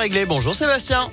[0.00, 0.26] Réglé.
[0.26, 1.10] Bonjour Sébastien.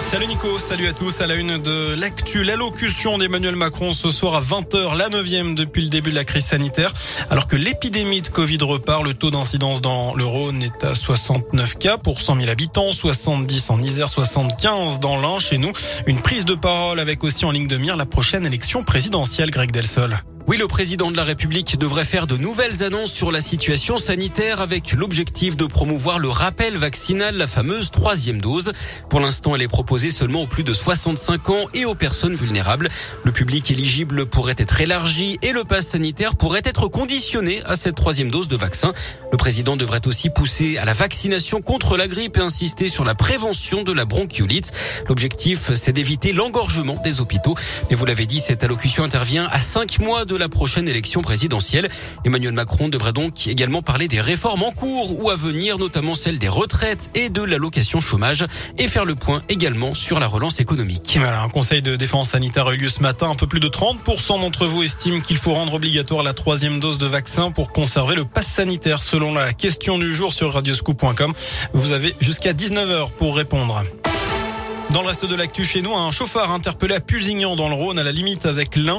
[0.00, 1.20] Salut Nico, salut à tous.
[1.20, 5.82] À la une de l'actu, l'allocution d'Emmanuel Macron ce soir à 20h, la neuvième depuis
[5.82, 6.92] le début de la crise sanitaire.
[7.30, 11.78] Alors que l'épidémie de Covid repart, le taux d'incidence dans le Rhône est à 69
[11.78, 15.70] cas pour 100 000 habitants, 70 en Isère, 75 dans l'Ain chez nous.
[16.08, 19.70] Une prise de parole avec aussi en ligne de mire la prochaine élection présidentielle, Greg
[19.70, 20.20] Delsol.
[20.50, 24.60] Oui, le président de la République devrait faire de nouvelles annonces sur la situation sanitaire
[24.60, 28.72] avec l'objectif de promouvoir le rappel vaccinal, la fameuse troisième dose.
[29.08, 32.88] Pour l'instant, elle est proposée seulement aux plus de 65 ans et aux personnes vulnérables.
[33.22, 37.94] Le public éligible pourrait être élargi et le pass sanitaire pourrait être conditionné à cette
[37.94, 38.92] troisième dose de vaccin.
[39.30, 43.14] Le président devrait aussi pousser à la vaccination contre la grippe et insister sur la
[43.14, 44.72] prévention de la bronchiolite.
[45.08, 47.54] L'objectif, c'est d'éviter l'engorgement des hôpitaux.
[47.88, 51.88] Mais vous l'avez dit, cette allocution intervient à cinq mois de la prochaine élection présidentielle.
[52.24, 56.38] Emmanuel Macron devrait donc également parler des réformes en cours ou à venir, notamment celle
[56.38, 58.44] des retraites et de l'allocation chômage
[58.78, 61.18] et faire le point également sur la relance économique.
[61.24, 63.30] Un conseil de défense sanitaire a eu lieu ce matin.
[63.30, 66.98] Un peu plus de 30% d'entre vous estiment qu'il faut rendre obligatoire la troisième dose
[66.98, 71.32] de vaccin pour conserver le pass sanitaire selon la question du jour sur radioscoop.com.
[71.74, 73.84] Vous avez jusqu'à 19h pour répondre.
[74.92, 78.00] Dans le reste de l'actu chez nous, un chauffard interpellé à Pusignan dans le Rhône
[78.00, 78.98] à la limite avec l'un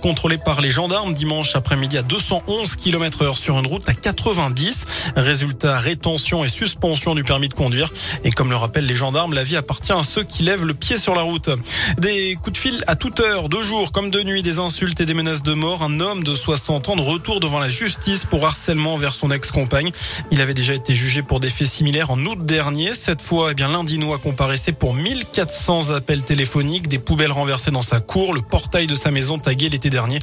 [0.00, 4.86] contrôlé par les gendarmes dimanche après-midi à 211 km heure sur une route à 90.
[5.16, 7.92] Résultat, rétention et suspension du permis de conduire.
[8.22, 10.96] Et comme le rappellent les gendarmes, la vie appartient à ceux qui lèvent le pied
[10.96, 11.50] sur la route.
[11.98, 15.06] Des coups de fil à toute heure, de jour comme de nuit, des insultes et
[15.06, 15.82] des menaces de mort.
[15.82, 19.90] Un homme de 60 ans de retour devant la justice pour harcèlement vers son ex-compagne.
[20.30, 22.94] Il avait déjà été jugé pour des faits similaires en août dernier.
[22.94, 27.82] Cette fois, eh bien, l'Indinois comparaissait pour 1000 400 appels téléphoniques, des poubelles renversées dans
[27.82, 30.18] sa cour, le portail de sa maison tagué l'été dernier.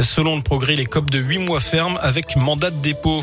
[0.00, 3.22] Selon le progrès, les copes de 8 mois ferme avec mandat de dépôt.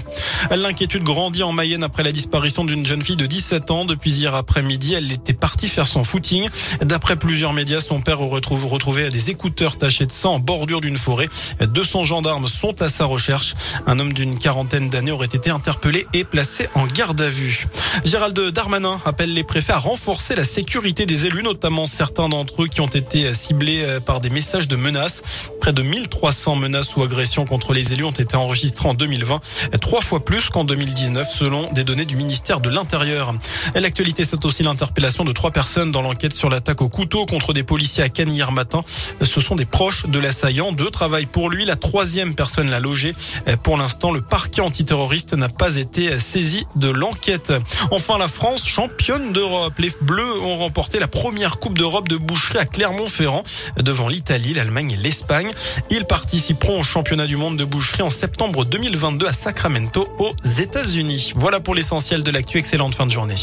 [0.52, 3.86] L'inquiétude grandit en Mayenne après la disparition d'une jeune fille de 17 ans.
[3.86, 6.47] Depuis hier après-midi, elle était partie faire son footing.
[6.81, 10.97] D'après plusieurs médias, son père retrouve, retrouvé des écouteurs tachés de sang en bordure d'une
[10.97, 11.30] forêt.
[11.59, 13.56] 200 gendarmes sont à sa recherche.
[13.88, 17.68] Un homme d'une quarantaine d'années aurait été interpellé et placé en garde à vue.
[18.06, 22.81] Gérald Darmanin appelle les préfets à renforcer la sécurité des notamment certains d'entre eux qui
[22.81, 25.22] ont été ciblés euh, par des messages de menaces.
[25.61, 29.41] Près de 1300 menaces ou agressions contre les élus ont été enregistrées en 2020,
[29.79, 33.31] trois fois plus qu'en 2019 selon des données du ministère de l'Intérieur.
[33.75, 37.61] L'actualité, c'est aussi l'interpellation de trois personnes dans l'enquête sur l'attaque au couteau contre des
[37.61, 38.79] policiers à Cannes hier matin.
[39.22, 40.72] Ce sont des proches de l'assaillant.
[40.72, 41.63] Deux travaillent pour lui.
[41.66, 43.13] La troisième personne l'a logé.
[43.61, 47.53] Pour l'instant, le parquet antiterroriste n'a pas été saisi de l'enquête.
[47.91, 49.73] Enfin, la France, championne d'Europe.
[49.78, 53.43] Les Bleus ont remporté la première Coupe d'Europe de boucherie à Clermont-Ferrand
[53.78, 55.50] devant l'Italie, l'Allemagne et l'Espagne.
[55.89, 61.34] Ils participeront au championnat du monde de boucherie en septembre 2022 à Sacramento aux États-Unis.
[61.35, 62.57] Voilà pour l'essentiel de l'actu.
[62.57, 63.35] Excellente fin de journée.